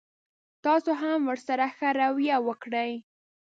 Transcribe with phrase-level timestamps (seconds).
[0.65, 2.91] تاسو هم ورسره ښه رويه وکړئ.